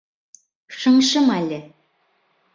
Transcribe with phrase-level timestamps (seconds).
[0.77, 1.61] —Шыңшыма әле.